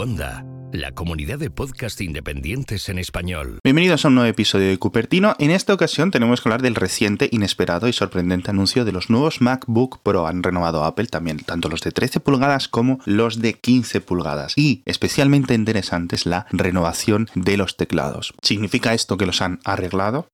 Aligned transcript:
Cuonda, 0.00 0.46
la 0.72 0.92
comunidad 0.92 1.38
de 1.38 1.50
podcast 1.50 2.00
independientes 2.00 2.88
en 2.88 2.98
español. 2.98 3.58
Bienvenidos 3.62 4.02
a 4.02 4.08
un 4.08 4.14
nuevo 4.14 4.30
episodio 4.30 4.68
de 4.68 4.78
Cupertino. 4.78 5.36
En 5.38 5.50
esta 5.50 5.74
ocasión 5.74 6.10
tenemos 6.10 6.40
que 6.40 6.48
hablar 6.48 6.62
del 6.62 6.74
reciente, 6.74 7.28
inesperado 7.30 7.86
y 7.86 7.92
sorprendente 7.92 8.50
anuncio 8.50 8.86
de 8.86 8.92
los 8.92 9.10
nuevos 9.10 9.42
MacBook 9.42 10.00
Pro. 10.02 10.26
Han 10.26 10.42
renovado 10.42 10.84
Apple 10.84 11.08
también, 11.08 11.36
tanto 11.36 11.68
los 11.68 11.82
de 11.82 11.92
13 11.92 12.20
pulgadas 12.20 12.66
como 12.66 13.00
los 13.04 13.42
de 13.42 13.52
15 13.52 14.00
pulgadas. 14.00 14.54
Y 14.56 14.82
especialmente 14.86 15.52
interesante 15.52 16.16
es 16.16 16.24
la 16.24 16.46
renovación 16.50 17.28
de 17.34 17.58
los 17.58 17.76
teclados. 17.76 18.32
¿Significa 18.40 18.94
esto 18.94 19.18
que 19.18 19.26
los 19.26 19.42
han 19.42 19.60
arreglado? 19.64 20.28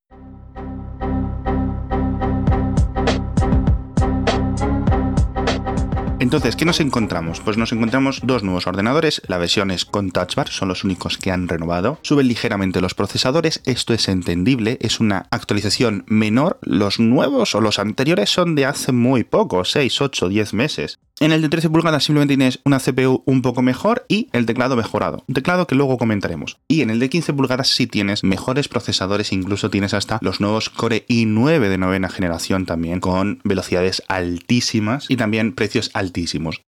Entonces, 6.27 6.57
¿qué 6.57 6.65
nos 6.65 6.81
encontramos? 6.81 7.39
Pues 7.39 7.57
nos 7.57 7.71
encontramos 7.71 8.19
dos 8.25 8.43
nuevos 8.43 8.67
ordenadores, 8.67 9.23
la 9.29 9.39
versión 9.39 9.71
es 9.71 9.85
con 9.85 10.11
Touch 10.11 10.35
Bar, 10.35 10.49
son 10.49 10.67
los 10.67 10.83
únicos 10.83 11.19
que 11.19 11.31
han 11.31 11.47
renovado. 11.47 12.01
Suben 12.03 12.27
ligeramente 12.27 12.81
los 12.81 12.95
procesadores, 12.95 13.63
esto 13.65 13.95
es 13.95 14.09
entendible, 14.09 14.77
es 14.81 14.99
una 14.99 15.29
actualización 15.31 16.03
menor. 16.09 16.59
Los 16.63 16.99
nuevos 16.99 17.55
o 17.55 17.61
los 17.61 17.79
anteriores 17.79 18.29
son 18.29 18.57
de 18.57 18.67
hace 18.67 18.91
muy 18.91 19.23
poco, 19.23 19.65
6, 19.65 20.01
8, 20.01 20.29
10 20.29 20.53
meses. 20.55 20.99
En 21.19 21.33
el 21.33 21.41
de 21.41 21.49
13 21.49 21.71
pulgadas 21.71 22.05
simplemente 22.05 22.37
tienes 22.37 22.61
una 22.65 22.79
CPU 22.79 23.23
un 23.25 23.41
poco 23.41 23.63
mejor 23.63 24.05
y 24.07 24.29
el 24.33 24.45
teclado 24.45 24.77
mejorado. 24.77 25.25
Un 25.27 25.35
teclado 25.35 25.67
que 25.67 25.75
luego 25.75 25.97
comentaremos. 25.97 26.59
Y 26.69 26.83
en 26.83 26.91
el 26.91 26.99
de 26.99 27.09
15 27.09 27.33
pulgadas 27.33 27.69
sí 27.69 27.87
tienes 27.87 28.23
mejores 28.23 28.69
procesadores, 28.69 29.33
incluso 29.33 29.71
tienes 29.71 29.95
hasta 29.95 30.19
los 30.21 30.43
nuevos 30.43 30.69
Core 30.69 31.07
i9 31.09 31.71
de 31.71 31.79
novena 31.79 32.11
generación 32.11 32.67
también, 32.67 33.01
con 33.01 33.41
velocidades 33.45 34.03
altísimas 34.09 35.07
y 35.09 35.17
también 35.17 35.55
precios 35.55 35.91
altísimos. 35.95 36.61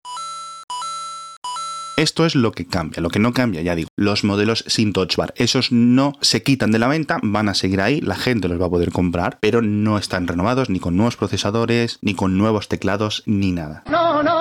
Esto 1.98 2.27
es 2.27 2.36
lo 2.36 2.52
que 2.52 2.68
cambia. 2.68 3.02
Lo 3.02 3.10
que 3.10 3.18
no 3.18 3.34
cambia, 3.34 3.64
ya 3.64 3.74
digo, 3.74 3.90
los 3.98 4.24
modelos 4.24 4.64
sin 4.68 4.93
touch 4.93 5.16
bar. 5.16 5.34
Esos 5.36 5.71
no 5.71 6.14
se 6.21 6.43
quitan 6.43 6.71
de 6.71 6.77
la 6.77 6.88
venta, 6.88 7.18
van 7.24 7.49
a 7.49 7.55
seguir 7.55 7.82
ahí, 7.82 8.02
la 8.02 8.16
gente 8.16 8.48
los 8.48 8.62
va 8.62 8.68
a 8.68 8.70
poder 8.70 8.91
comprar, 8.91 9.40
pero 9.41 9.64
no 9.64 9.98
están 9.98 10.27
renovados 10.27 10.70
ni 10.70 10.80
con 10.80 10.96
nuevos 10.96 11.18
procesadores, 11.18 11.98
ni 12.04 12.14
con 12.14 12.38
nuevos 12.38 12.68
teclados, 12.68 13.24
ni 13.26 13.52
nada. 13.52 13.84
No, 13.90 14.21
no. 14.21 14.37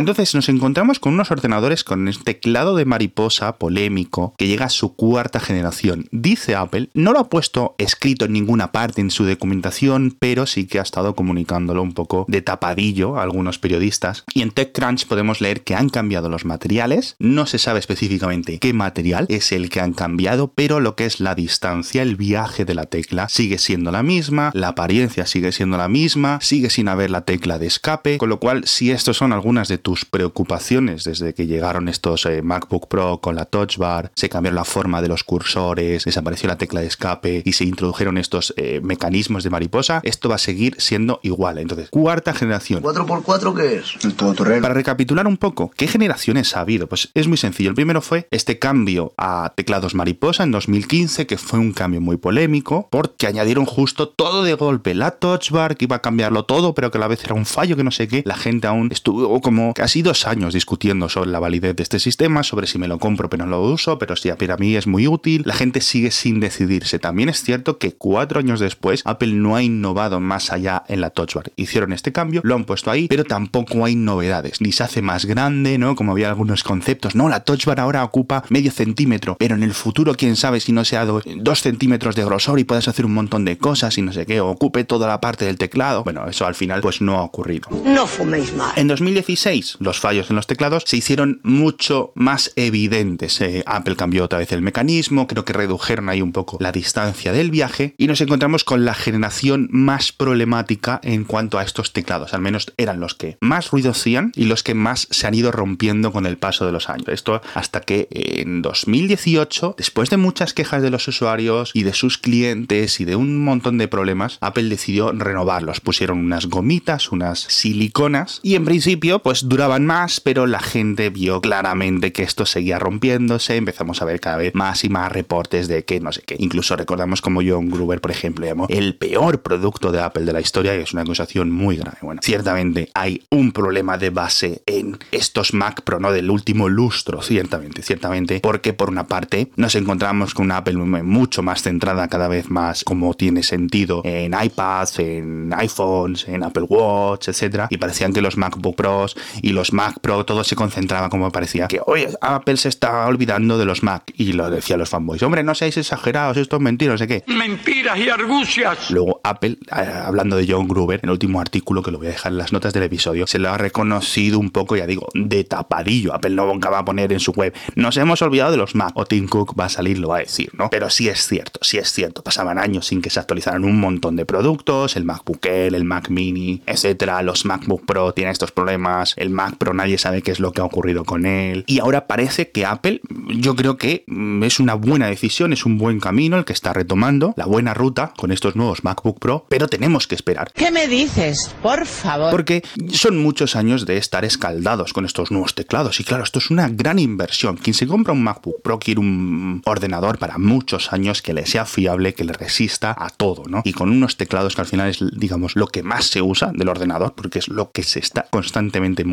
Entonces 0.00 0.34
nos 0.34 0.48
encontramos 0.48 0.98
con 0.98 1.12
unos 1.12 1.30
ordenadores 1.30 1.84
con 1.84 2.08
este 2.08 2.32
teclado 2.32 2.74
de 2.74 2.86
mariposa 2.86 3.58
polémico 3.58 4.34
que 4.38 4.46
llega 4.46 4.64
a 4.64 4.70
su 4.70 4.96
cuarta 4.96 5.40
generación. 5.40 6.08
Dice 6.10 6.54
Apple, 6.54 6.88
no 6.94 7.12
lo 7.12 7.18
ha 7.18 7.28
puesto 7.28 7.74
escrito 7.76 8.24
en 8.24 8.32
ninguna 8.32 8.72
parte 8.72 9.02
en 9.02 9.10
su 9.10 9.26
documentación, 9.26 10.16
pero 10.18 10.46
sí 10.46 10.66
que 10.66 10.78
ha 10.78 10.82
estado 10.82 11.14
comunicándolo 11.14 11.82
un 11.82 11.92
poco 11.92 12.24
de 12.28 12.40
tapadillo 12.40 13.18
a 13.18 13.22
algunos 13.22 13.58
periodistas. 13.58 14.24
Y 14.32 14.40
en 14.40 14.52
TechCrunch 14.52 15.06
podemos 15.06 15.42
leer 15.42 15.64
que 15.64 15.74
han 15.74 15.90
cambiado 15.90 16.30
los 16.30 16.46
materiales, 16.46 17.14
no 17.18 17.44
se 17.44 17.58
sabe 17.58 17.78
específicamente 17.78 18.58
qué 18.58 18.72
material 18.72 19.26
es 19.28 19.52
el 19.52 19.68
que 19.68 19.80
han 19.80 19.92
cambiado, 19.92 20.50
pero 20.54 20.80
lo 20.80 20.96
que 20.96 21.04
es 21.04 21.20
la 21.20 21.34
distancia, 21.34 22.00
el 22.00 22.16
viaje 22.16 22.64
de 22.64 22.74
la 22.74 22.86
tecla 22.86 23.28
sigue 23.28 23.58
siendo 23.58 23.90
la 23.90 24.02
misma, 24.02 24.50
la 24.54 24.68
apariencia 24.68 25.26
sigue 25.26 25.52
siendo 25.52 25.76
la 25.76 25.88
misma, 25.88 26.38
sigue 26.40 26.70
sin 26.70 26.88
haber 26.88 27.10
la 27.10 27.26
tecla 27.26 27.58
de 27.58 27.66
escape, 27.66 28.16
con 28.16 28.30
lo 28.30 28.40
cual 28.40 28.66
si 28.66 28.90
estos 28.92 29.18
son 29.18 29.34
algunas 29.34 29.68
de 29.68 29.76
tus 29.76 29.89
preocupaciones 30.04 31.04
desde 31.04 31.34
que 31.34 31.46
llegaron 31.46 31.88
estos 31.88 32.26
eh, 32.26 32.42
MacBook 32.42 32.88
Pro 32.88 33.20
con 33.20 33.36
la 33.36 33.44
Touch 33.44 33.76
Bar, 33.76 34.10
se 34.14 34.28
cambió 34.28 34.52
la 34.52 34.64
forma 34.64 35.02
de 35.02 35.08
los 35.08 35.24
cursores, 35.24 36.04
desapareció 36.04 36.48
la 36.48 36.58
tecla 36.58 36.80
de 36.80 36.86
escape 36.86 37.42
y 37.44 37.52
se 37.52 37.64
introdujeron 37.64 38.18
estos 38.18 38.54
eh, 38.56 38.80
mecanismos 38.82 39.44
de 39.44 39.50
mariposa, 39.50 40.00
esto 40.04 40.28
va 40.28 40.36
a 40.36 40.38
seguir 40.38 40.76
siendo 40.78 41.20
igual. 41.22 41.58
Entonces, 41.58 41.90
cuarta 41.90 42.34
generación. 42.34 42.82
¿4x4 42.82 43.54
qué 43.54 43.76
es? 43.76 44.04
El 44.04 44.14
todoterreno. 44.14 44.62
Para 44.62 44.74
recapitular 44.74 45.26
un 45.26 45.36
poco, 45.36 45.70
¿qué 45.76 45.86
generación 45.86 46.36
ha 46.54 46.60
habido? 46.60 46.88
Pues 46.88 47.10
es 47.14 47.26
muy 47.28 47.36
sencillo. 47.36 47.70
El 47.70 47.74
primero 47.74 48.00
fue 48.00 48.26
este 48.30 48.58
cambio 48.58 49.12
a 49.16 49.52
teclados 49.56 49.94
mariposa 49.94 50.42
en 50.42 50.50
2015, 50.52 51.26
que 51.26 51.36
fue 51.38 51.58
un 51.58 51.72
cambio 51.72 52.00
muy 52.00 52.16
polémico, 52.16 52.88
porque 52.90 53.26
añadieron 53.26 53.66
justo 53.66 54.08
todo 54.08 54.42
de 54.42 54.54
golpe. 54.54 54.94
La 54.94 55.12
touch 55.12 55.50
bar, 55.50 55.76
que 55.76 55.84
iba 55.86 55.96
a 55.96 56.02
cambiarlo 56.02 56.44
todo, 56.44 56.74
pero 56.74 56.90
que 56.90 56.98
a 56.98 57.00
la 57.00 57.08
vez 57.08 57.24
era 57.24 57.34
un 57.34 57.46
fallo 57.46 57.76
que 57.76 57.84
no 57.84 57.90
sé 57.90 58.08
qué. 58.08 58.22
La 58.24 58.36
gente 58.36 58.66
aún 58.66 58.90
estuvo 58.92 59.40
como 59.40 59.74
casi 59.80 60.02
dos 60.02 60.26
años 60.26 60.52
discutiendo 60.52 61.08
sobre 61.08 61.30
la 61.30 61.38
validez 61.38 61.74
de 61.74 61.82
este 61.82 61.98
sistema, 62.00 62.42
sobre 62.42 62.66
si 62.66 62.78
me 62.78 62.86
lo 62.86 62.98
compro 62.98 63.30
pero 63.30 63.46
no 63.46 63.50
lo 63.50 63.62
uso, 63.62 63.98
pero 63.98 64.14
si 64.14 64.30
para 64.30 64.58
mí 64.58 64.76
es 64.76 64.86
muy 64.86 65.06
útil. 65.06 65.42
La 65.46 65.54
gente 65.54 65.80
sigue 65.80 66.10
sin 66.10 66.38
decidirse. 66.38 66.98
También 66.98 67.30
es 67.30 67.42
cierto 67.42 67.78
que 67.78 67.92
cuatro 67.92 68.40
años 68.40 68.60
después, 68.60 69.00
Apple 69.06 69.32
no 69.32 69.56
ha 69.56 69.62
innovado 69.62 70.20
más 70.20 70.52
allá 70.52 70.84
en 70.88 71.00
la 71.00 71.08
touch 71.08 71.32
bar. 71.32 71.50
Hicieron 71.56 71.94
este 71.94 72.12
cambio, 72.12 72.42
lo 72.44 72.56
han 72.56 72.66
puesto 72.66 72.90
ahí, 72.90 73.08
pero 73.08 73.24
tampoco 73.24 73.86
hay 73.86 73.94
novedades. 73.94 74.60
Ni 74.60 74.70
se 74.70 74.82
hace 74.82 75.00
más 75.00 75.24
grande, 75.24 75.78
¿no? 75.78 75.96
Como 75.96 76.12
había 76.12 76.28
algunos 76.28 76.62
conceptos. 76.62 77.14
No, 77.14 77.30
la 77.30 77.40
touch 77.40 77.64
bar 77.64 77.80
ahora 77.80 78.04
ocupa 78.04 78.44
medio 78.50 78.72
centímetro, 78.72 79.36
pero 79.38 79.54
en 79.54 79.62
el 79.62 79.72
futuro 79.72 80.14
quién 80.14 80.36
sabe 80.36 80.60
si 80.60 80.72
no 80.72 80.84
sea 80.84 81.06
dos 81.06 81.62
centímetros 81.62 82.16
de 82.16 82.24
grosor 82.26 82.60
y 82.60 82.64
puedes 82.64 82.86
hacer 82.86 83.06
un 83.06 83.14
montón 83.14 83.46
de 83.46 83.56
cosas 83.56 83.96
y 83.96 84.02
no 84.02 84.12
sé 84.12 84.26
qué, 84.26 84.42
o 84.42 84.48
ocupe 84.50 84.84
toda 84.84 85.08
la 85.08 85.22
parte 85.22 85.46
del 85.46 85.56
teclado. 85.56 86.04
Bueno, 86.04 86.26
eso 86.28 86.44
al 86.44 86.54
final 86.54 86.82
pues 86.82 87.00
no 87.00 87.16
ha 87.16 87.22
ocurrido. 87.22 87.70
No 87.86 88.06
fuméis 88.06 88.54
más. 88.54 88.76
En 88.76 88.86
2016 88.88 89.59
los 89.78 90.00
fallos 90.00 90.30
en 90.30 90.36
los 90.36 90.46
teclados 90.46 90.84
se 90.86 90.96
hicieron 90.96 91.40
mucho 91.42 92.12
más 92.14 92.52
evidentes. 92.56 93.40
Eh, 93.40 93.62
Apple 93.66 93.96
cambió 93.96 94.24
otra 94.24 94.38
vez 94.38 94.52
el 94.52 94.62
mecanismo, 94.62 95.26
creo 95.26 95.44
que 95.44 95.52
redujeron 95.52 96.08
ahí 96.08 96.22
un 96.22 96.32
poco 96.32 96.58
la 96.60 96.72
distancia 96.72 97.32
del 97.32 97.50
viaje 97.50 97.94
y 97.98 98.06
nos 98.06 98.20
encontramos 98.20 98.64
con 98.64 98.84
la 98.84 98.94
generación 98.94 99.68
más 99.70 100.12
problemática 100.12 101.00
en 101.02 101.24
cuanto 101.24 101.58
a 101.58 101.62
estos 101.62 101.92
teclados. 101.92 102.34
Al 102.34 102.40
menos 102.40 102.72
eran 102.76 103.00
los 103.00 103.14
que 103.14 103.38
más 103.40 103.70
ruido 103.70 103.90
hacían 103.92 104.32
y 104.34 104.44
los 104.44 104.62
que 104.62 104.74
más 104.74 105.08
se 105.10 105.26
han 105.26 105.34
ido 105.34 105.52
rompiendo 105.52 106.12
con 106.12 106.26
el 106.26 106.38
paso 106.38 106.66
de 106.66 106.72
los 106.72 106.88
años. 106.88 107.08
Esto 107.08 107.40
hasta 107.54 107.80
que 107.80 108.08
en 108.10 108.62
2018, 108.62 109.74
después 109.76 110.10
de 110.10 110.16
muchas 110.16 110.54
quejas 110.54 110.82
de 110.82 110.90
los 110.90 111.06
usuarios 111.08 111.70
y 111.74 111.82
de 111.82 111.92
sus 111.92 112.18
clientes 112.18 113.00
y 113.00 113.04
de 113.04 113.16
un 113.16 113.44
montón 113.44 113.78
de 113.78 113.88
problemas, 113.88 114.38
Apple 114.40 114.68
decidió 114.68 115.12
renovarlos. 115.12 115.80
Pusieron 115.80 116.18
unas 116.18 116.46
gomitas, 116.46 117.12
unas 117.12 117.40
siliconas 117.40 118.40
y 118.42 118.54
en 118.54 118.64
principio 118.64 119.20
pues 119.20 119.48
duraban 119.50 119.84
más, 119.84 120.20
pero 120.20 120.46
la 120.46 120.60
gente 120.60 121.10
vio 121.10 121.40
claramente 121.40 122.12
que 122.12 122.22
esto 122.22 122.46
seguía 122.46 122.78
rompiéndose. 122.78 123.56
Empezamos 123.56 124.00
a 124.00 124.04
ver 124.04 124.20
cada 124.20 124.36
vez 124.36 124.54
más 124.54 124.84
y 124.84 124.88
más 124.88 125.10
reportes 125.10 125.66
de 125.66 125.84
que 125.84 125.98
no 125.98 126.12
sé 126.12 126.22
qué. 126.22 126.36
Incluso 126.38 126.76
recordamos 126.76 127.20
como 127.20 127.40
John 127.44 127.68
Gruber, 127.68 128.00
por 128.00 128.12
ejemplo, 128.12 128.46
llamó 128.46 128.66
el 128.68 128.94
peor 128.94 129.42
producto 129.42 129.90
de 129.90 130.00
Apple 130.00 130.24
de 130.24 130.32
la 130.32 130.40
historia 130.40 130.76
y 130.76 130.82
es 130.82 130.92
una 130.92 131.02
acusación 131.02 131.50
muy 131.50 131.76
grave. 131.76 131.98
Bueno, 132.00 132.20
ciertamente 132.22 132.90
hay 132.94 133.24
un 133.30 133.50
problema 133.50 133.98
de 133.98 134.10
base 134.10 134.62
en 134.66 134.98
estos 135.10 135.52
Mac 135.52 135.82
¿no? 135.98 136.12
Del 136.12 136.30
último 136.30 136.68
lustro, 136.68 137.20
ciertamente, 137.20 137.82
ciertamente, 137.82 138.38
porque 138.38 138.72
por 138.72 138.88
una 138.88 139.08
parte 139.08 139.50
nos 139.56 139.74
encontramos 139.74 140.32
con 140.32 140.44
una 140.44 140.58
Apple 140.58 140.76
mucho 140.76 141.42
más 141.42 141.62
centrada 141.62 142.06
cada 142.06 142.28
vez 142.28 142.50
más, 142.50 142.84
como 142.84 143.14
tiene 143.14 143.42
sentido, 143.42 144.02
en 144.04 144.32
iPads, 144.40 145.00
en 145.00 145.52
iPhones, 145.52 146.28
en 146.28 146.44
Apple 146.44 146.66
Watch, 146.68 147.28
etcétera, 147.28 147.66
y 147.68 147.78
parecían 147.78 148.12
que 148.12 148.22
los 148.22 148.36
MacBook 148.36 148.76
Pros 148.76 149.16
y 149.42 149.50
los 149.50 149.72
Mac 149.72 149.98
Pro 150.00 150.24
todo 150.24 150.44
se 150.44 150.56
concentraba 150.56 151.08
como 151.08 151.30
parecía 151.30 151.68
que, 151.68 151.80
oye, 151.86 152.08
Apple 152.20 152.56
se 152.56 152.68
está 152.68 153.06
olvidando 153.06 153.58
de 153.58 153.64
los 153.64 153.82
Mac, 153.82 154.12
y 154.16 154.32
lo 154.32 154.50
decían 154.50 154.78
los 154.78 154.90
fanboys, 154.90 155.22
hombre, 155.22 155.42
no 155.42 155.54
seáis 155.54 155.76
exagerados, 155.76 156.36
esto 156.36 156.56
es 156.56 156.62
mentira, 156.62 156.92
no 156.92 156.98
sé 156.98 157.06
qué. 157.06 157.24
Mentiras 157.26 157.98
y 157.98 158.08
argucias. 158.08 158.90
Luego 158.90 159.20
Apple, 159.24 159.58
eh, 159.76 159.92
hablando 160.04 160.36
de 160.36 160.46
John 160.48 160.68
Gruber, 160.68 161.00
en 161.02 161.08
el 161.08 161.12
último 161.12 161.40
artículo 161.40 161.82
que 161.82 161.90
lo 161.90 161.98
voy 161.98 162.08
a 162.08 162.10
dejar 162.10 162.32
en 162.32 162.38
las 162.38 162.52
notas 162.52 162.72
del 162.72 162.84
episodio, 162.84 163.26
se 163.26 163.38
lo 163.38 163.50
ha 163.50 163.58
reconocido 163.58 164.38
un 164.38 164.50
poco, 164.50 164.76
ya 164.76 164.86
digo, 164.86 165.08
de 165.14 165.44
tapa 165.44 165.80
Apple 165.80 166.30
no 166.30 166.58
va 166.58 166.78
a 166.78 166.84
poner 166.84 167.12
en 167.12 167.20
su 167.20 167.32
web. 167.32 167.54
Nos 167.74 167.96
hemos 167.96 168.22
olvidado 168.22 168.50
de 168.50 168.56
los 168.56 168.74
Mac. 168.74 168.92
O 168.94 169.04
Tim 169.04 169.28
Cook 169.28 169.58
va 169.58 169.66
a 169.66 169.68
salir, 169.68 169.98
lo 169.98 170.08
va 170.08 170.16
a 170.16 170.20
decir, 170.20 170.50
¿no? 170.54 170.68
Pero 170.70 170.90
sí 170.90 171.08
es 171.08 171.26
cierto, 171.26 171.60
sí 171.62 171.78
es 171.78 171.90
cierto. 171.90 172.22
Pasaban 172.22 172.58
años 172.58 172.86
sin 172.86 173.00
que 173.00 173.10
se 173.10 173.20
actualizaran 173.20 173.64
un 173.64 173.80
montón 173.80 174.16
de 174.16 174.26
productos. 174.26 174.96
El 174.96 175.04
MacBook 175.04 175.44
Air, 175.46 175.74
el 175.74 175.84
Mac 175.84 176.10
Mini, 176.10 176.62
etcétera. 176.66 177.22
Los 177.22 177.44
MacBook 177.44 177.84
Pro 177.86 178.12
tienen 178.12 178.32
estos 178.32 178.52
problemas. 178.52 179.14
El 179.16 179.29
Mac 179.32 179.56
Pro 179.56 179.74
nadie 179.74 179.98
sabe 179.98 180.22
qué 180.22 180.30
es 180.30 180.40
lo 180.40 180.52
que 180.52 180.60
ha 180.60 180.64
ocurrido 180.64 181.04
con 181.04 181.26
él. 181.26 181.64
Y 181.66 181.80
ahora 181.80 182.06
parece 182.06 182.50
que 182.50 182.66
Apple, 182.66 183.00
yo 183.28 183.56
creo 183.56 183.76
que 183.76 184.04
mm, 184.06 184.42
es 184.44 184.60
una 184.60 184.74
buena 184.74 185.06
decisión, 185.06 185.52
es 185.52 185.66
un 185.66 185.78
buen 185.78 186.00
camino 186.00 186.38
el 186.38 186.44
que 186.44 186.52
está 186.52 186.72
retomando, 186.72 187.34
la 187.36 187.46
buena 187.46 187.74
ruta 187.74 188.12
con 188.16 188.32
estos 188.32 188.56
nuevos 188.56 188.84
MacBook 188.84 189.18
Pro, 189.18 189.46
pero 189.48 189.68
tenemos 189.68 190.06
que 190.06 190.14
esperar. 190.14 190.52
¿Qué 190.52 190.70
me 190.70 190.86
dices? 190.86 191.54
Por 191.62 191.86
favor. 191.86 192.30
Porque 192.30 192.62
son 192.88 193.18
muchos 193.18 193.56
años 193.56 193.86
de 193.86 193.96
estar 193.96 194.24
escaldados 194.24 194.92
con 194.92 195.04
estos 195.04 195.30
nuevos 195.30 195.54
teclados 195.54 196.00
y 196.00 196.04
claro, 196.04 196.24
esto 196.24 196.38
es 196.38 196.50
una 196.50 196.68
gran 196.68 196.98
inversión. 196.98 197.56
Quien 197.56 197.74
se 197.74 197.86
compra 197.86 198.12
un 198.12 198.22
MacBook 198.22 198.62
Pro 198.62 198.78
quiere 198.78 199.00
un 199.00 199.62
ordenador 199.64 200.18
para 200.18 200.38
muchos 200.38 200.92
años 200.92 201.22
que 201.22 201.32
le 201.32 201.46
sea 201.46 201.64
fiable, 201.64 202.14
que 202.14 202.24
le 202.24 202.32
resista 202.32 202.94
a 202.98 203.10
todo, 203.10 203.44
¿no? 203.48 203.62
Y 203.64 203.72
con 203.72 203.90
unos 203.90 204.16
teclados 204.16 204.54
que 204.54 204.60
al 204.60 204.66
final 204.66 204.88
es, 204.88 204.98
digamos, 205.12 205.56
lo 205.56 205.66
que 205.66 205.82
más 205.82 206.06
se 206.06 206.22
usa 206.22 206.52
del 206.54 206.68
ordenador, 206.68 207.14
porque 207.14 207.38
es 207.38 207.48
lo 207.48 207.72
que 207.72 207.82
se 207.82 207.98
está 207.98 208.26
constantemente 208.30 209.04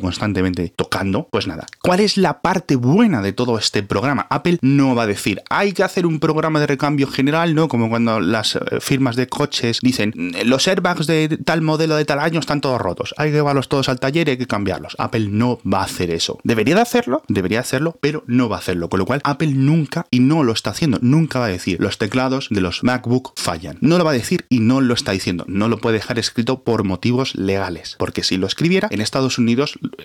constantemente 0.00 0.72
tocando. 0.74 1.28
Pues 1.30 1.46
nada, 1.46 1.66
¿cuál 1.82 2.00
es 2.00 2.16
la 2.16 2.40
parte 2.40 2.76
buena 2.76 3.22
de 3.22 3.32
todo 3.32 3.58
este 3.58 3.82
programa? 3.82 4.26
Apple 4.30 4.58
no 4.62 4.94
va 4.94 5.04
a 5.04 5.06
decir, 5.06 5.42
hay 5.50 5.72
que 5.72 5.82
hacer 5.82 6.06
un 6.06 6.20
programa 6.20 6.60
de 6.60 6.66
recambio 6.66 7.06
general, 7.06 7.54
¿no? 7.54 7.68
Como 7.68 7.88
cuando 7.88 8.20
las 8.20 8.56
eh, 8.56 8.60
firmas 8.80 9.16
de 9.16 9.26
coches 9.26 9.78
dicen, 9.82 10.12
los 10.44 10.68
airbags 10.68 11.06
de 11.06 11.38
tal 11.44 11.62
modelo 11.62 11.96
de 11.96 12.04
tal 12.04 12.20
año 12.20 12.40
están 12.40 12.60
todos 12.60 12.80
rotos, 12.80 13.14
hay 13.16 13.30
que 13.30 13.36
llevarlos 13.36 13.68
todos 13.68 13.88
al 13.88 14.00
taller 14.00 14.28
y 14.28 14.32
hay 14.32 14.36
que 14.36 14.46
cambiarlos. 14.46 14.94
Apple 14.98 15.28
no 15.30 15.58
va 15.70 15.80
a 15.80 15.84
hacer 15.84 16.10
eso. 16.10 16.38
Debería 16.44 16.74
de 16.74 16.82
hacerlo, 16.82 17.22
debería 17.28 17.60
hacerlo, 17.60 17.96
pero 18.00 18.24
no 18.26 18.48
va 18.48 18.56
a 18.56 18.58
hacerlo. 18.60 18.88
Con 18.88 19.00
lo 19.00 19.06
cual, 19.06 19.20
Apple 19.24 19.52
nunca, 19.54 20.06
y 20.10 20.20
no 20.20 20.44
lo 20.44 20.52
está 20.52 20.70
haciendo, 20.70 20.98
nunca 21.00 21.38
va 21.38 21.46
a 21.46 21.48
decir, 21.48 21.78
los 21.80 21.98
teclados 21.98 22.48
de 22.50 22.60
los 22.60 22.82
MacBook 22.84 23.32
fallan. 23.36 23.78
No 23.80 23.98
lo 23.98 24.04
va 24.04 24.10
a 24.10 24.14
decir 24.14 24.46
y 24.48 24.60
no 24.60 24.80
lo 24.80 24.94
está 24.94 25.12
diciendo. 25.12 25.44
No 25.48 25.68
lo 25.68 25.78
puede 25.78 25.98
dejar 25.98 26.18
escrito 26.18 26.62
por 26.62 26.84
motivos 26.84 27.34
legales. 27.34 27.96
Porque 27.98 28.22
si 28.22 28.36
lo 28.36 28.46
escribiera, 28.46 28.88
en 28.90 29.00
Estados 29.00 29.38
Unidos, 29.38 29.53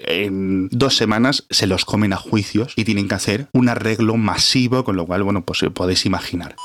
en 0.06 0.70
dos 0.70 0.96
semanas 0.96 1.46
se 1.50 1.68
los 1.68 1.86
comen 1.86 2.14
a 2.14 2.18
juicios 2.18 2.74
y 2.76 2.86
tienen 2.86 3.08
que 3.08 3.16
hacer 3.16 3.48
un 3.54 3.70
arreglo 3.70 4.18
masivo, 4.18 4.84
con 4.84 4.96
lo 4.96 5.06
cual, 5.06 5.24
bueno, 5.24 5.46
pues 5.46 5.64
podéis 5.74 6.06
imaginar. 6.06 6.56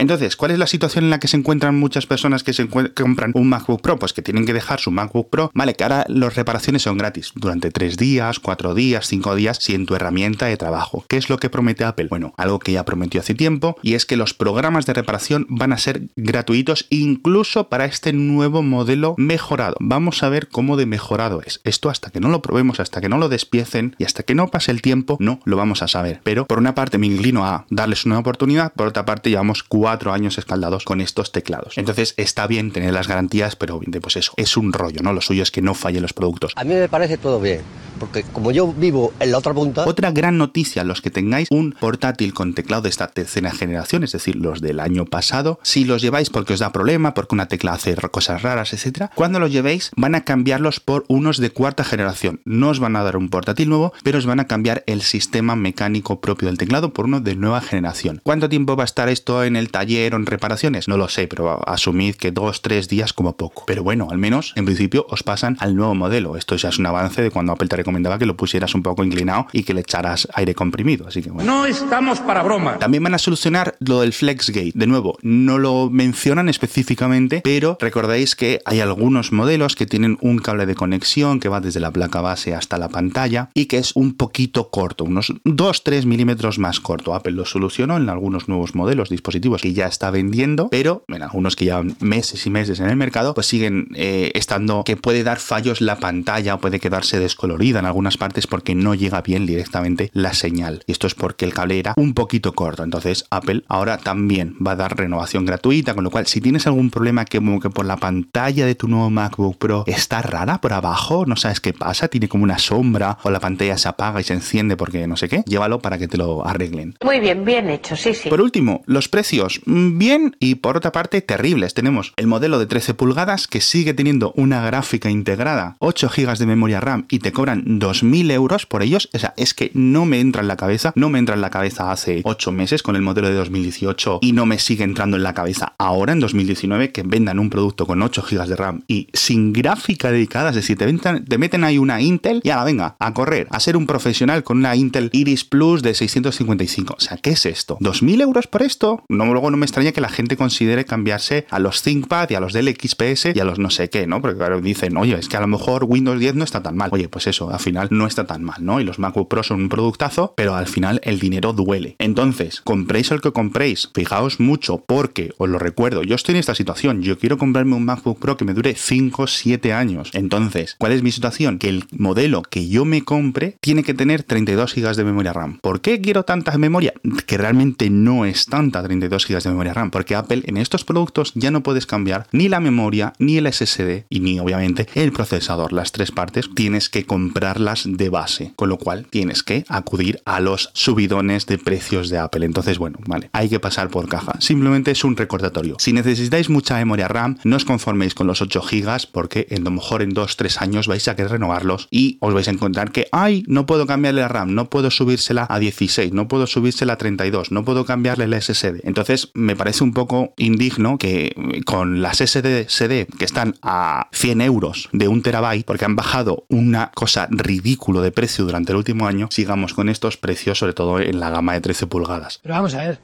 Entonces, 0.00 0.34
¿cuál 0.34 0.52
es 0.52 0.58
la 0.58 0.66
situación 0.66 1.04
en 1.04 1.10
la 1.10 1.20
que 1.20 1.28
se 1.28 1.36
encuentran 1.36 1.78
muchas 1.78 2.06
personas 2.06 2.42
que 2.42 2.54
se 2.54 2.66
compran 2.68 3.32
un 3.34 3.50
MacBook 3.50 3.82
Pro? 3.82 3.98
Pues 3.98 4.14
que 4.14 4.22
tienen 4.22 4.46
que 4.46 4.54
dejar 4.54 4.80
su 4.80 4.90
MacBook 4.90 5.28
Pro. 5.28 5.50
Vale, 5.52 5.74
que 5.74 5.82
ahora 5.84 6.06
las 6.08 6.36
reparaciones 6.36 6.80
son 6.80 6.96
gratis 6.96 7.32
durante 7.34 7.70
tres 7.70 7.98
días, 7.98 8.40
cuatro 8.40 8.74
días, 8.74 9.06
cinco 9.06 9.34
días, 9.34 9.58
si 9.60 9.74
en 9.74 9.84
tu 9.84 9.94
herramienta 9.94 10.46
de 10.46 10.56
trabajo. 10.56 11.04
¿Qué 11.06 11.18
es 11.18 11.28
lo 11.28 11.36
que 11.36 11.50
promete 11.50 11.84
Apple? 11.84 12.06
Bueno, 12.08 12.32
algo 12.38 12.60
que 12.60 12.72
ya 12.72 12.86
prometió 12.86 13.20
hace 13.20 13.34
tiempo 13.34 13.76
y 13.82 13.92
es 13.92 14.06
que 14.06 14.16
los 14.16 14.32
programas 14.32 14.86
de 14.86 14.94
reparación 14.94 15.44
van 15.50 15.74
a 15.74 15.78
ser 15.78 16.08
gratuitos 16.16 16.86
incluso 16.88 17.68
para 17.68 17.84
este 17.84 18.14
nuevo 18.14 18.62
modelo 18.62 19.14
mejorado. 19.18 19.76
Vamos 19.80 20.22
a 20.22 20.30
ver 20.30 20.48
cómo 20.48 20.78
de 20.78 20.86
mejorado 20.86 21.42
es. 21.44 21.60
Esto 21.64 21.90
hasta 21.90 22.08
que 22.08 22.20
no 22.20 22.30
lo 22.30 22.40
probemos, 22.40 22.80
hasta 22.80 23.02
que 23.02 23.10
no 23.10 23.18
lo 23.18 23.28
despiecen 23.28 23.96
y 23.98 24.04
hasta 24.04 24.22
que 24.22 24.34
no 24.34 24.48
pase 24.48 24.70
el 24.70 24.80
tiempo, 24.80 25.18
no 25.20 25.40
lo 25.44 25.58
vamos 25.58 25.82
a 25.82 25.88
saber. 25.88 26.22
Pero 26.24 26.46
por 26.46 26.58
una 26.58 26.74
parte 26.74 26.96
me 26.96 27.06
inclino 27.06 27.44
a 27.44 27.66
darles 27.68 28.06
una 28.06 28.18
oportunidad, 28.18 28.72
por 28.72 28.86
otra 28.86 29.04
parte 29.04 29.28
llevamos 29.28 29.62
cuatro 29.62 29.89
cuatro 29.90 30.12
años 30.12 30.38
escaldados 30.38 30.84
con 30.84 31.00
estos 31.00 31.32
teclados. 31.32 31.76
Entonces 31.76 32.14
está 32.16 32.46
bien 32.46 32.70
tener 32.70 32.94
las 32.94 33.08
garantías, 33.08 33.56
pero 33.56 33.80
pues 34.00 34.14
eso, 34.14 34.32
es 34.36 34.56
un 34.56 34.72
rollo, 34.72 35.02
¿no? 35.02 35.12
Lo 35.12 35.20
suyo 35.20 35.42
es 35.42 35.50
que 35.50 35.62
no 35.62 35.74
fallen 35.74 36.02
los 36.02 36.12
productos. 36.12 36.52
A 36.54 36.62
mí 36.62 36.74
me 36.74 36.88
parece 36.88 37.18
todo 37.18 37.40
bien 37.40 37.62
porque 38.00 38.24
como 38.24 38.50
yo 38.50 38.72
vivo 38.72 39.12
en 39.20 39.30
la 39.30 39.38
otra 39.38 39.54
punta... 39.54 39.86
Otra 39.86 40.10
gran 40.10 40.38
noticia, 40.38 40.82
los 40.82 41.02
que 41.02 41.10
tengáis 41.10 41.48
un 41.50 41.72
portátil 41.78 42.34
con 42.34 42.54
teclado 42.54 42.82
de 42.82 42.88
esta 42.88 43.08
tercera 43.08 43.52
generación, 43.52 44.02
es 44.02 44.12
decir, 44.12 44.34
los 44.36 44.60
del 44.60 44.80
año 44.80 45.04
pasado, 45.04 45.60
si 45.62 45.84
los 45.84 46.02
lleváis 46.02 46.30
porque 46.30 46.54
os 46.54 46.60
da 46.60 46.72
problema, 46.72 47.14
porque 47.14 47.34
una 47.34 47.46
tecla 47.46 47.74
hace 47.74 47.94
cosas 48.10 48.42
raras, 48.42 48.72
etcétera, 48.72 49.10
cuando 49.14 49.38
los 49.38 49.52
llevéis 49.52 49.90
van 49.96 50.14
a 50.14 50.24
cambiarlos 50.24 50.80
por 50.80 51.04
unos 51.08 51.36
de 51.38 51.50
cuarta 51.50 51.84
generación. 51.84 52.40
No 52.44 52.70
os 52.70 52.80
van 52.80 52.96
a 52.96 53.04
dar 53.04 53.16
un 53.16 53.28
portátil 53.28 53.68
nuevo, 53.68 53.92
pero 54.02 54.18
os 54.18 54.26
van 54.26 54.40
a 54.40 54.46
cambiar 54.46 54.82
el 54.86 55.02
sistema 55.02 55.54
mecánico 55.54 56.20
propio 56.20 56.48
del 56.48 56.58
teclado 56.58 56.92
por 56.94 57.04
uno 57.04 57.20
de 57.20 57.36
nueva 57.36 57.60
generación. 57.60 58.20
¿Cuánto 58.24 58.48
tiempo 58.48 58.76
va 58.76 58.84
a 58.84 58.86
estar 58.86 59.10
esto 59.10 59.44
en 59.44 59.56
el 59.56 59.70
taller 59.80 60.14
o 60.14 60.16
en 60.18 60.26
reparaciones? 60.26 60.88
No 60.88 60.96
lo 60.96 61.08
sé, 61.08 61.26
pero 61.26 61.66
asumid 61.66 62.16
que 62.16 62.30
dos, 62.32 62.60
tres 62.60 62.88
días 62.88 63.12
como 63.12 63.36
poco. 63.36 63.64
Pero 63.66 63.82
bueno, 63.82 64.08
al 64.10 64.18
menos 64.18 64.52
en 64.56 64.66
principio 64.66 65.06
os 65.08 65.22
pasan 65.22 65.56
al 65.60 65.74
nuevo 65.74 65.94
modelo. 65.94 66.36
Esto 66.36 66.56
ya 66.56 66.68
es 66.68 66.78
un 66.78 66.86
avance 66.86 67.22
de 67.22 67.30
cuando 67.30 67.52
Apple 67.52 67.68
te 67.68 67.76
recomendaba 67.76 68.18
que 68.18 68.26
lo 68.26 68.36
pusieras 68.36 68.74
un 68.74 68.82
poco 68.82 69.04
inclinado 69.04 69.46
y 69.52 69.62
que 69.62 69.72
le 69.72 69.80
echaras 69.80 70.28
aire 70.34 70.54
comprimido. 70.54 71.08
Así 71.08 71.22
que 71.22 71.30
No 71.30 71.64
estamos 71.64 72.20
para 72.20 72.42
broma. 72.42 72.78
También 72.78 73.02
van 73.02 73.14
a 73.14 73.18
solucionar 73.18 73.76
lo 73.80 74.02
del 74.02 74.12
FlexGate. 74.12 74.72
De 74.74 74.86
nuevo, 74.86 75.16
no 75.22 75.58
lo 75.58 75.88
mencionan 75.90 76.48
específicamente, 76.48 77.40
pero 77.42 77.78
recordáis 77.80 78.36
que 78.36 78.60
hay 78.66 78.80
algunos 78.80 79.32
modelos 79.32 79.76
que 79.76 79.86
tienen 79.86 80.18
un 80.20 80.38
cable 80.38 80.66
de 80.66 80.74
conexión 80.74 81.40
que 81.40 81.48
va 81.48 81.60
desde 81.60 81.80
la 81.80 81.90
placa 81.90 82.20
base 82.20 82.54
hasta 82.54 82.76
la 82.76 82.90
pantalla 82.90 83.48
y 83.54 83.66
que 83.66 83.78
es 83.78 83.92
un 83.94 84.14
poquito 84.14 84.68
corto, 84.70 85.04
unos 85.04 85.32
2-3 85.44 86.04
milímetros 86.04 86.58
más 86.58 86.80
corto. 86.80 87.14
Apple 87.14 87.32
lo 87.32 87.46
solucionó 87.46 87.96
en 87.96 88.08
algunos 88.08 88.48
nuevos 88.48 88.74
modelos, 88.74 89.08
dispositivos 89.08 89.62
que 89.62 89.69
ya 89.72 89.86
está 89.86 90.10
vendiendo, 90.10 90.68
pero 90.68 91.04
en 91.08 91.22
algunos 91.22 91.56
que 91.56 91.66
llevan 91.66 91.96
meses 92.00 92.46
y 92.46 92.50
meses 92.50 92.80
en 92.80 92.88
el 92.88 92.96
mercado, 92.96 93.34
pues 93.34 93.46
siguen 93.46 93.88
eh, 93.94 94.30
estando 94.34 94.84
que 94.84 94.96
puede 94.96 95.22
dar 95.22 95.38
fallos 95.38 95.80
la 95.80 95.96
pantalla 95.96 96.54
o 96.54 96.60
puede 96.60 96.80
quedarse 96.80 97.18
descolorida 97.18 97.78
en 97.78 97.86
algunas 97.86 98.16
partes 98.16 98.46
porque 98.46 98.74
no 98.74 98.94
llega 98.94 99.22
bien 99.22 99.46
directamente 99.46 100.10
la 100.14 100.34
señal. 100.34 100.82
Y 100.86 100.92
esto 100.92 101.06
es 101.06 101.14
porque 101.14 101.44
el 101.44 101.54
cable 101.54 101.78
era 101.78 101.94
un 101.96 102.14
poquito 102.14 102.54
corto. 102.54 102.84
Entonces 102.84 103.24
Apple 103.30 103.64
ahora 103.68 103.98
también 103.98 104.56
va 104.64 104.72
a 104.72 104.76
dar 104.76 104.96
renovación 104.96 105.44
gratuita, 105.46 105.94
con 105.94 106.04
lo 106.04 106.10
cual 106.10 106.26
si 106.26 106.40
tienes 106.40 106.66
algún 106.66 106.90
problema 106.90 107.24
que 107.24 107.38
como 107.38 107.60
que 107.60 107.70
por 107.70 107.86
la 107.86 107.96
pantalla 107.96 108.66
de 108.66 108.74
tu 108.74 108.88
nuevo 108.88 109.10
MacBook 109.10 109.56
Pro 109.58 109.84
está 109.86 110.22
rara 110.22 110.60
por 110.60 110.72
abajo, 110.72 111.24
no 111.26 111.36
sabes 111.36 111.60
qué 111.60 111.72
pasa, 111.72 112.08
tiene 112.08 112.28
como 112.28 112.44
una 112.44 112.58
sombra 112.58 113.18
o 113.22 113.30
la 113.30 113.40
pantalla 113.40 113.78
se 113.78 113.88
apaga 113.88 114.20
y 114.20 114.24
se 114.24 114.34
enciende 114.34 114.76
porque 114.76 115.06
no 115.06 115.16
sé 115.16 115.28
qué, 115.28 115.42
llévalo 115.46 115.80
para 115.80 115.98
que 115.98 116.08
te 116.08 116.16
lo 116.16 116.46
arreglen. 116.46 116.96
Muy 117.02 117.20
bien, 117.20 117.44
bien 117.44 117.70
hecho, 117.70 117.96
sí, 117.96 118.14
sí. 118.14 118.28
Por 118.28 118.40
último, 118.40 118.82
los 118.86 119.08
precios, 119.08 119.59
bien 119.66 120.36
y 120.40 120.56
por 120.56 120.76
otra 120.76 120.92
parte 120.92 121.20
terribles. 121.20 121.74
Tenemos 121.74 122.12
el 122.16 122.26
modelo 122.26 122.58
de 122.58 122.66
13 122.66 122.94
pulgadas 122.94 123.46
que 123.46 123.60
sigue 123.60 123.94
teniendo 123.94 124.32
una 124.36 124.64
gráfica 124.64 125.10
integrada, 125.10 125.76
8 125.78 126.10
GB 126.16 126.38
de 126.38 126.46
memoria 126.46 126.80
RAM 126.80 127.06
y 127.08 127.18
te 127.20 127.32
cobran 127.32 127.64
2.000 127.64 128.04
mil 128.04 128.30
euros 128.30 128.66
por 128.66 128.82
ellos. 128.82 129.08
O 129.12 129.18
sea, 129.18 129.34
es 129.36 129.54
que 129.54 129.70
no 129.74 130.04
me 130.04 130.20
entra 130.20 130.42
en 130.42 130.48
la 130.48 130.56
cabeza, 130.56 130.92
no 130.96 131.08
me 131.08 131.18
entra 131.18 131.34
en 131.34 131.40
la 131.40 131.50
cabeza 131.50 131.90
hace 131.92 132.20
ocho 132.24 132.52
meses 132.52 132.82
con 132.82 132.96
el 132.96 133.02
modelo 133.02 133.28
de 133.28 133.34
2018 133.34 134.18
y 134.22 134.32
no 134.32 134.46
me 134.46 134.58
sigue 134.58 134.84
entrando 134.84 135.16
en 135.16 135.22
la 135.22 135.34
cabeza 135.34 135.74
ahora 135.78 136.12
en 136.12 136.20
2019 136.20 136.92
que 136.92 137.02
vendan 137.02 137.38
un 137.38 137.50
producto 137.50 137.86
con 137.86 138.02
8 138.02 138.24
GB 138.30 138.46
de 138.46 138.56
RAM 138.56 138.82
y 138.86 139.08
sin 139.12 139.52
gráfica 139.52 140.10
dedicada, 140.10 140.50
es 140.50 140.56
decir, 140.56 140.76
te, 140.76 140.92
te 140.92 141.38
meten 141.38 141.64
ahí 141.64 141.78
una 141.78 142.00
Intel 142.00 142.40
y 142.42 142.50
ahora 142.50 142.64
venga, 142.64 142.96
a 142.98 143.14
correr, 143.14 143.46
a 143.50 143.60
ser 143.60 143.76
un 143.76 143.86
profesional 143.86 144.42
con 144.42 144.58
una 144.58 144.76
Intel 144.76 145.10
Iris 145.12 145.44
Plus 145.44 145.82
de 145.82 145.94
655. 145.94 146.94
O 146.96 147.00
sea, 147.00 147.16
¿qué 147.16 147.30
es 147.30 147.46
esto? 147.46 147.78
¿2.000 147.80 148.22
euros 148.22 148.46
por 148.46 148.62
esto? 148.62 149.04
No, 149.08 149.24
no 149.48 149.56
me 149.56 149.64
extraña 149.64 149.92
que 149.92 150.00
la 150.00 150.08
gente 150.08 150.36
considere 150.36 150.84
cambiarse 150.84 151.46
a 151.50 151.58
los 151.58 151.82
ThinkPad 151.82 152.30
y 152.30 152.34
a 152.34 152.40
los 152.40 152.52
del 152.52 152.68
XPS 152.68 153.34
y 153.34 153.40
a 153.40 153.44
los 153.44 153.58
no 153.58 153.70
sé 153.70 153.88
qué, 153.88 154.06
¿no? 154.06 154.20
Porque 154.20 154.36
claro, 154.36 154.60
dicen, 154.60 154.96
oye, 154.96 155.16
es 155.18 155.28
que 155.28 155.36
a 155.36 155.40
lo 155.40 155.46
mejor 155.46 155.84
Windows 155.84 156.18
10 156.18 156.34
no 156.34 156.44
está 156.44 156.62
tan 156.62 156.76
mal. 156.76 156.90
Oye, 156.92 157.08
pues 157.08 157.26
eso, 157.26 157.50
al 157.50 157.60
final 157.60 157.88
no 157.90 158.06
está 158.06 158.26
tan 158.26 158.42
mal, 158.42 158.64
¿no? 158.64 158.80
Y 158.80 158.84
los 158.84 158.98
MacBook 158.98 159.28
Pro 159.28 159.42
son 159.42 159.62
un 159.62 159.68
productazo, 159.68 160.34
pero 160.36 160.56
al 160.56 160.66
final 160.66 161.00
el 161.04 161.20
dinero 161.20 161.52
duele. 161.52 161.96
Entonces, 161.98 162.60
compréis 162.62 163.10
el 163.10 163.20
que 163.20 163.32
compréis, 163.32 163.88
fijaos 163.94 164.40
mucho, 164.40 164.84
porque 164.86 165.32
os 165.38 165.48
lo 165.48 165.58
recuerdo, 165.58 166.02
yo 166.02 166.16
estoy 166.16 166.34
en 166.34 166.40
esta 166.40 166.54
situación, 166.54 167.02
yo 167.02 167.18
quiero 167.18 167.38
comprarme 167.38 167.76
un 167.76 167.84
MacBook 167.84 168.18
Pro 168.18 168.36
que 168.36 168.44
me 168.44 168.54
dure 168.54 168.74
5 168.74 169.22
o 169.22 169.26
7 169.26 169.72
años. 169.72 170.10
Entonces, 170.12 170.76
¿cuál 170.78 170.92
es 170.92 171.02
mi 171.02 171.12
situación? 171.12 171.58
Que 171.58 171.68
el 171.68 171.84
modelo 171.92 172.42
que 172.42 172.68
yo 172.68 172.84
me 172.84 173.02
compre 173.02 173.56
tiene 173.60 173.82
que 173.82 173.94
tener 173.94 174.22
32 174.22 174.74
GB 174.74 174.96
de 174.96 175.04
memoria 175.04 175.32
RAM. 175.32 175.58
¿Por 175.60 175.80
qué 175.80 176.00
quiero 176.00 176.24
tanta 176.24 176.56
memoria? 176.58 176.92
Que 177.26 177.38
realmente 177.38 177.90
no 177.90 178.24
es 178.24 178.46
tanta 178.46 178.82
32 178.82 179.26
De 179.30 179.48
memoria 179.48 179.72
RAM, 179.72 179.92
porque 179.92 180.16
Apple 180.16 180.42
en 180.46 180.56
estos 180.56 180.84
productos 180.84 181.32
ya 181.36 181.52
no 181.52 181.62
puedes 181.62 181.86
cambiar 181.86 182.26
ni 182.32 182.48
la 182.48 182.58
memoria, 182.58 183.12
ni 183.18 183.36
el 183.38 183.50
SSD, 183.50 184.06
y 184.10 184.18
ni 184.18 184.40
obviamente 184.40 184.88
el 184.94 185.12
procesador. 185.12 185.72
Las 185.72 185.92
tres 185.92 186.10
partes 186.10 186.50
tienes 186.54 186.88
que 186.88 187.06
comprarlas 187.06 187.84
de 187.86 188.08
base, 188.08 188.52
con 188.56 188.68
lo 188.68 188.76
cual 188.76 189.06
tienes 189.08 189.44
que 189.44 189.64
acudir 189.68 190.20
a 190.24 190.40
los 190.40 190.70
subidones 190.74 191.46
de 191.46 191.58
precios 191.58 192.10
de 192.10 192.18
Apple. 192.18 192.44
Entonces, 192.44 192.78
bueno, 192.78 192.98
vale, 193.06 193.30
hay 193.32 193.48
que 193.48 193.60
pasar 193.60 193.88
por 193.88 194.08
caja. 194.08 194.32
Simplemente 194.40 194.90
es 194.90 195.04
un 195.04 195.16
recordatorio. 195.16 195.76
Si 195.78 195.92
necesitáis 195.92 196.50
mucha 196.50 196.76
memoria 196.76 197.06
RAM, 197.06 197.38
no 197.44 197.56
os 197.56 197.64
conforméis 197.64 198.14
con 198.14 198.26
los 198.26 198.42
8 198.42 198.62
GB 198.62 199.12
porque 199.12 199.46
a 199.50 199.60
lo 199.60 199.70
mejor 199.70 200.02
en 200.02 200.12
2-3 200.12 200.60
años 200.60 200.88
vais 200.88 201.06
a 201.06 201.14
querer 201.14 201.30
renovarlos 201.30 201.86
y 201.90 202.18
os 202.20 202.34
vais 202.34 202.48
a 202.48 202.50
encontrar 202.50 202.90
que, 202.90 203.06
ay, 203.12 203.44
no 203.46 203.66
puedo 203.66 203.86
cambiarle 203.86 204.22
la 204.22 204.28
RAM, 204.28 204.54
no 204.54 204.68
puedo 204.68 204.90
subírsela 204.90 205.46
a 205.48 205.58
16, 205.58 206.12
no 206.12 206.28
puedo 206.28 206.46
subírsela 206.46 206.94
a 206.94 206.98
32, 206.98 207.52
no 207.52 207.64
puedo 207.64 207.84
cambiarle 207.84 208.24
el 208.24 208.40
SSD. 208.40 208.80
Entonces, 208.84 209.19
me 209.34 209.56
parece 209.56 209.84
un 209.84 209.92
poco 209.92 210.32
indigno 210.36 210.98
que 210.98 211.34
con 211.66 212.02
las 212.02 212.18
SSD 212.18 213.06
que 213.18 213.24
están 213.24 213.56
a 213.62 214.08
100 214.12 214.40
euros 214.40 214.88
de 214.92 215.08
un 215.08 215.22
terabyte, 215.22 215.66
porque 215.66 215.84
han 215.84 215.96
bajado 215.96 216.44
una 216.48 216.90
cosa 216.92 217.28
ridícula, 217.30 218.00
de 218.00 218.12
precio 218.12 218.44
durante 218.44 218.72
el 218.72 218.76
último 218.76 219.06
año, 219.06 219.28
sigamos 219.30 219.74
con 219.74 219.88
estos 219.88 220.16
precios, 220.16 220.58
sobre 220.58 220.72
todo 220.72 221.00
en 221.00 221.18
la 221.18 221.30
gama 221.30 221.54
de 221.54 221.60
13 221.60 221.86
pulgadas. 221.86 222.38
Pero 222.42 222.54
vamos 222.54 222.74
a 222.74 222.78
ver, 222.78 223.00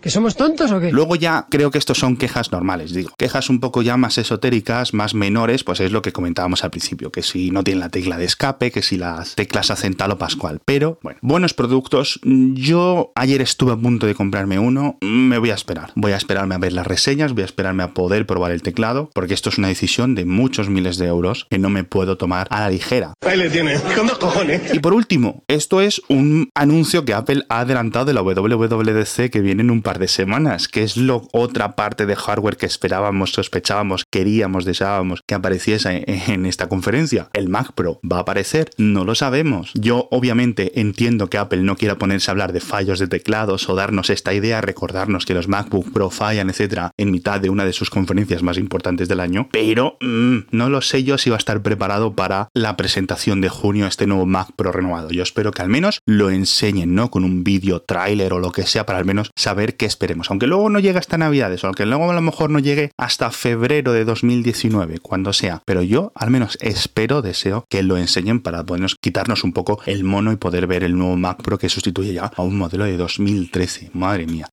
¿Que 0.00 0.08
somos 0.08 0.34
tontos 0.34 0.72
o 0.72 0.80
qué? 0.80 0.90
Luego 0.92 1.14
ya 1.14 1.46
creo 1.50 1.70
que 1.70 1.76
estos 1.76 1.98
son 1.98 2.16
quejas 2.16 2.52
normales, 2.52 2.94
digo. 2.94 3.10
Quejas 3.18 3.50
un 3.50 3.60
poco 3.60 3.82
ya 3.82 3.98
más 3.98 4.16
esotéricas, 4.16 4.94
más 4.94 5.14
menores, 5.14 5.62
pues 5.62 5.80
es 5.80 5.92
lo 5.92 6.00
que 6.00 6.12
comentábamos 6.12 6.64
al 6.64 6.70
principio, 6.70 7.12
que 7.12 7.22
si 7.22 7.50
no 7.50 7.62
tienen 7.62 7.80
la 7.80 7.90
tecla 7.90 8.16
de 8.16 8.24
escape, 8.24 8.70
que 8.70 8.80
si 8.80 8.96
las 8.96 9.34
teclas 9.34 9.70
hacen 9.70 9.94
tal 9.94 10.12
o 10.12 10.18
pascual. 10.18 10.60
Pero, 10.64 10.98
bueno, 11.02 11.18
buenos 11.20 11.52
productos. 11.52 12.18
Yo 12.24 13.12
ayer 13.14 13.42
estuve 13.42 13.72
a 13.72 13.76
punto 13.76 14.06
de 14.06 14.14
comprarme 14.14 14.58
uno, 14.58 14.96
me 15.02 15.36
voy 15.36 15.50
a 15.50 15.54
esperar. 15.54 15.92
Voy 15.96 16.12
a 16.12 16.16
esperarme 16.16 16.54
a 16.54 16.58
ver 16.58 16.72
las 16.72 16.86
reseñas, 16.86 17.34
voy 17.34 17.42
a 17.42 17.46
esperarme 17.46 17.82
a 17.82 17.92
poder 17.92 18.26
probar 18.26 18.52
el 18.52 18.62
teclado, 18.62 19.10
porque 19.12 19.34
esto 19.34 19.50
es 19.50 19.58
una 19.58 19.68
decisión 19.68 20.14
de 20.14 20.24
muchos 20.24 20.70
miles 20.70 20.96
de 20.96 21.06
euros 21.06 21.46
que 21.50 21.58
no 21.58 21.68
me 21.68 21.84
puedo 21.84 22.16
tomar 22.16 22.46
a 22.50 22.60
la 22.60 22.70
ligera. 22.70 23.12
Ahí 23.20 23.36
le 23.36 23.50
tienes, 23.50 23.82
con 23.82 24.06
dos 24.06 24.16
cojones. 24.18 24.72
Y 24.72 24.78
por 24.78 24.94
último, 24.94 25.44
esto 25.46 25.82
es 25.82 26.00
un 26.08 26.48
anuncio 26.54 27.04
que 27.04 27.12
Apple 27.12 27.44
ha 27.50 27.60
adelantado 27.60 28.06
de 28.06 28.14
la 28.14 28.22
WWDC 28.22 29.30
que 29.30 29.40
viene 29.40 29.62
en 29.62 29.70
un 29.70 29.82
par 29.82 29.89
de 29.98 30.08
semanas, 30.08 30.68
que 30.68 30.82
es 30.82 30.96
lo 30.96 31.28
otra 31.32 31.76
parte 31.76 32.06
de 32.06 32.16
hardware 32.16 32.56
que 32.56 32.66
esperábamos, 32.66 33.32
sospechábamos, 33.32 34.04
queríamos, 34.10 34.64
deseábamos 34.64 35.22
que 35.26 35.34
apareciese 35.34 36.04
en 36.06 36.46
esta 36.46 36.68
conferencia. 36.68 37.28
El 37.32 37.48
Mac 37.48 37.72
Pro 37.74 38.00
va 38.10 38.18
a 38.18 38.20
aparecer, 38.20 38.70
no 38.78 39.04
lo 39.04 39.14
sabemos. 39.14 39.72
Yo 39.74 40.08
obviamente 40.10 40.80
entiendo 40.80 41.28
que 41.28 41.38
Apple 41.38 41.62
no 41.62 41.76
quiera 41.76 41.98
ponerse 41.98 42.30
a 42.30 42.32
hablar 42.32 42.52
de 42.52 42.60
fallos 42.60 42.98
de 42.98 43.08
teclados 43.08 43.68
o 43.68 43.74
darnos 43.74 44.10
esta 44.10 44.34
idea, 44.34 44.60
recordarnos 44.60 45.26
que 45.26 45.34
los 45.34 45.48
MacBook 45.48 45.92
Pro 45.92 46.10
fallan, 46.10 46.50
etcétera, 46.50 46.92
en 46.96 47.10
mitad 47.10 47.40
de 47.40 47.50
una 47.50 47.64
de 47.64 47.72
sus 47.72 47.90
conferencias 47.90 48.42
más 48.42 48.58
importantes 48.58 49.08
del 49.08 49.20
año, 49.20 49.48
pero 49.52 49.96
mm, 50.00 50.38
no 50.50 50.70
lo 50.70 50.80
sé 50.82 51.04
yo 51.04 51.18
si 51.18 51.30
va 51.30 51.36
a 51.36 51.38
estar 51.38 51.62
preparado 51.62 52.14
para 52.14 52.48
la 52.54 52.76
presentación 52.76 53.40
de 53.40 53.48
junio 53.48 53.86
este 53.86 54.06
nuevo 54.06 54.26
Mac 54.26 54.52
Pro 54.56 54.72
renovado. 54.72 55.10
Yo 55.10 55.22
espero 55.22 55.50
que 55.50 55.62
al 55.62 55.68
menos 55.68 56.00
lo 56.06 56.30
enseñen, 56.30 56.94
¿no? 56.94 57.10
Con 57.10 57.24
un 57.24 57.44
vídeo, 57.44 57.80
tráiler 57.82 58.32
o 58.32 58.38
lo 58.38 58.52
que 58.52 58.66
sea 58.66 58.86
para 58.86 58.98
al 58.98 59.04
menos 59.04 59.30
saber 59.36 59.76
qué 59.80 59.86
esperemos. 59.86 60.28
Aunque 60.28 60.46
luego 60.46 60.68
no 60.68 60.78
llegue 60.78 60.98
hasta 60.98 61.16
Navidades 61.16 61.64
o 61.64 61.68
aunque 61.68 61.86
luego 61.86 62.10
a 62.10 62.14
lo 62.14 62.20
mejor 62.20 62.50
no 62.50 62.58
llegue 62.58 62.92
hasta 62.98 63.30
febrero 63.30 63.94
de 63.94 64.04
2019, 64.04 64.98
cuando 64.98 65.32
sea. 65.32 65.62
Pero 65.64 65.80
yo 65.80 66.12
al 66.14 66.28
menos 66.28 66.58
espero, 66.60 67.22
deseo 67.22 67.64
que 67.70 67.82
lo 67.82 67.96
enseñen 67.96 68.42
para 68.42 68.62
podernos 68.62 68.96
quitarnos 69.00 69.42
un 69.42 69.54
poco 69.54 69.80
el 69.86 70.04
mono 70.04 70.32
y 70.32 70.36
poder 70.36 70.66
ver 70.66 70.84
el 70.84 70.98
nuevo 70.98 71.16
Mac 71.16 71.42
Pro 71.42 71.56
que 71.56 71.70
sustituye 71.70 72.12
ya 72.12 72.30
a 72.36 72.42
un 72.42 72.58
modelo 72.58 72.84
de 72.84 72.98
2013. 72.98 73.92
Madre 73.94 74.26
mía. 74.26 74.48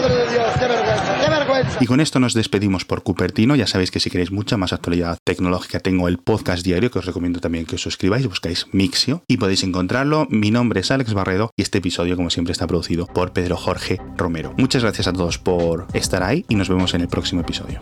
Madre 0.00 0.14
de 0.14 0.30
Dios, 0.30 0.46
qué 0.58 0.66
vergüenza, 0.66 1.18
qué 1.20 1.30
vergüenza. 1.30 1.78
Y 1.80 1.86
con 1.86 2.00
esto 2.00 2.20
nos 2.20 2.34
despedimos 2.34 2.84
por 2.84 3.02
Cupertino. 3.02 3.56
Ya 3.56 3.66
sabéis 3.66 3.90
que 3.90 4.00
si 4.00 4.10
queréis 4.10 4.30
mucha 4.30 4.56
más 4.56 4.72
actualidad 4.72 5.18
tecnológica, 5.24 5.80
tengo 5.80 6.08
el 6.08 6.18
podcast 6.18 6.64
diario 6.64 6.90
que 6.90 6.98
os 6.98 7.06
recomiendo 7.06 7.40
también 7.40 7.66
que 7.66 7.76
os 7.76 7.82
suscribáis. 7.82 8.26
Buscáis 8.26 8.66
Mixio 8.72 9.22
y 9.26 9.36
podéis 9.36 9.64
encontrarlo. 9.64 10.26
Mi 10.30 10.50
nombre 10.50 10.80
es 10.80 10.90
Alex 10.90 11.14
Barredo 11.14 11.50
y 11.56 11.62
este 11.62 11.78
episodio, 11.78 12.16
como 12.16 12.30
siempre, 12.30 12.52
está 12.52 12.66
producido 12.66 13.06
por 13.06 13.32
Pedro 13.32 13.56
Jorge 13.56 14.00
Romero. 14.16 14.54
Muchas 14.56 14.82
gracias 14.82 15.08
a 15.08 15.12
todos 15.12 15.38
por 15.38 15.86
estar 15.94 16.22
ahí 16.22 16.44
y 16.48 16.54
nos 16.54 16.68
vemos 16.68 16.94
en 16.94 17.00
el 17.00 17.08
próximo 17.08 17.40
episodio. 17.40 17.80